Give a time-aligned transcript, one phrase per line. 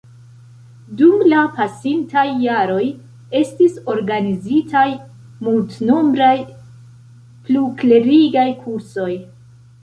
[0.99, 2.85] Dum la pasintaj jaroj
[3.39, 4.87] estis organizitaj
[5.49, 6.33] multnombraj
[7.51, 9.13] pluklerigaj kursoj.